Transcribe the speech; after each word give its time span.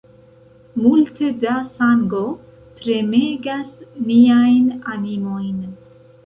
Multe 0.85 1.27
da 1.43 1.57
sango 1.73 2.21
premegas 2.79 3.75
niajn 4.09 4.67
animojn. 4.97 5.55